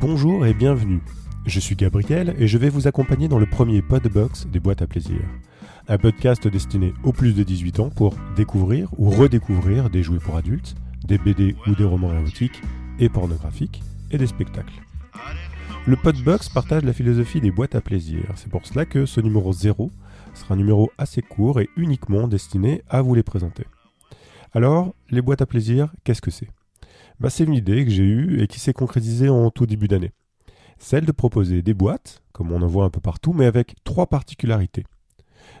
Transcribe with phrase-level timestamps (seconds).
[0.00, 1.00] Bonjour et bienvenue.
[1.44, 4.86] Je suis Gabriel et je vais vous accompagner dans le premier Podbox des boîtes à
[4.86, 5.18] plaisir.
[5.88, 10.36] Un podcast destiné aux plus de 18 ans pour découvrir ou redécouvrir des jouets pour
[10.36, 12.62] adultes, des BD ou des romans érotiques
[13.00, 13.82] et pornographiques
[14.12, 14.80] et des spectacles.
[15.84, 18.22] Le Podbox partage la philosophie des boîtes à plaisir.
[18.36, 19.90] C'est pour cela que ce numéro 0
[20.32, 23.64] sera un numéro assez court et uniquement destiné à vous les présenter.
[24.52, 26.50] Alors, les boîtes à plaisir, qu'est-ce que c'est?
[27.20, 30.12] Bah, C'est une idée que j'ai eue et qui s'est concrétisée en tout début d'année.
[30.78, 34.06] Celle de proposer des boîtes, comme on en voit un peu partout, mais avec trois
[34.06, 34.84] particularités.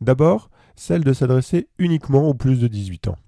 [0.00, 3.18] D'abord, celle de s'adresser uniquement aux plus de 18 ans.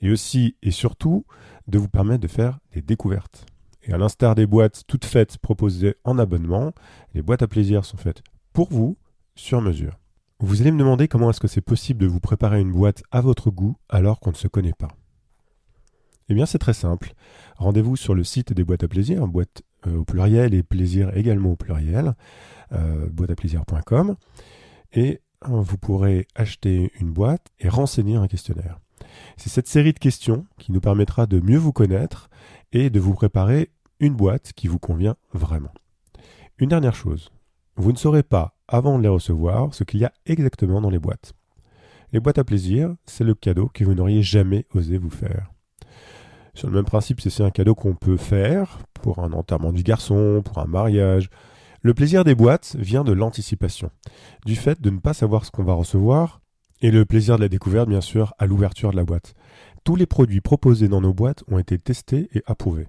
[0.00, 1.24] Et aussi et surtout,
[1.68, 3.46] de vous permettre de faire des découvertes.
[3.82, 6.72] Et à l'instar des boîtes toutes faites proposées en abonnement,
[7.14, 8.22] les boîtes à plaisir sont faites
[8.52, 8.96] pour vous,
[9.34, 9.98] sur mesure.
[10.40, 13.20] Vous allez me demander comment est-ce que c'est possible de vous préparer une boîte à
[13.20, 14.88] votre goût alors qu'on ne se connaît pas.
[16.28, 17.14] Eh bien c'est très simple.
[17.56, 21.52] Rendez-vous sur le site des boîtes à plaisir, boîte euh, au pluriel et plaisir également
[21.52, 22.14] au pluriel,
[22.72, 23.08] euh,
[24.92, 28.80] et euh, vous pourrez acheter une boîte et renseigner un questionnaire.
[29.36, 32.28] C'est cette série de questions qui nous permettra de mieux vous connaître
[32.72, 35.72] et de vous préparer une boîte qui vous convient vraiment.
[36.58, 37.30] Une dernière chose,
[37.76, 40.98] vous ne saurez pas avant de les recevoir ce qu'il y a exactement dans les
[40.98, 41.34] boîtes.
[42.12, 45.52] Les boîtes à plaisir, c'est le cadeau que vous n'auriez jamais osé vous faire.
[46.56, 50.40] Sur le même principe, c'est un cadeau qu'on peut faire pour un enterrement du garçon,
[50.42, 51.28] pour un mariage.
[51.82, 53.90] Le plaisir des boîtes vient de l'anticipation,
[54.46, 56.40] du fait de ne pas savoir ce qu'on va recevoir,
[56.80, 59.34] et le plaisir de la découverte, bien sûr, à l'ouverture de la boîte.
[59.84, 62.88] Tous les produits proposés dans nos boîtes ont été testés et approuvés.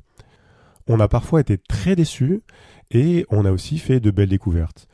[0.87, 2.43] On a parfois été très déçus,
[2.91, 4.87] et on a aussi fait de belles découvertes.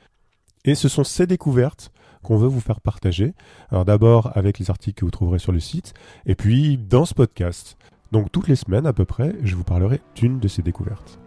[0.65, 1.91] Et ce sont ces découvertes
[2.23, 3.35] qu'on veut vous faire partager.
[3.69, 5.93] Alors d'abord avec les articles que vous trouverez sur le site,
[6.25, 7.77] et puis dans ce podcast.
[8.13, 11.19] Donc toutes les semaines à peu près, je vous parlerai d'une de ces découvertes.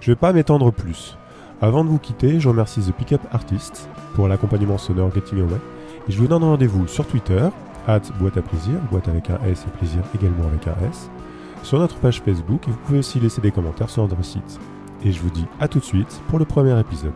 [0.00, 1.18] Je ne vais pas m'étendre plus.
[1.60, 5.60] Avant de vous quitter, je remercie The Pickup Artist pour l'accompagnement sonore Getting Away.
[6.08, 7.46] Et je vous donne rendez-vous sur Twitter,
[7.86, 11.10] at boîte à plaisir, boîte avec un S et plaisir également avec un S,
[11.62, 14.58] sur notre page Facebook et vous pouvez aussi laisser des commentaires sur notre site.
[15.04, 17.12] Et je vous dis à tout de suite pour le premier épisode.